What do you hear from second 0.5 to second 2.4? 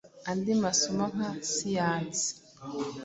masomo nka siyansi,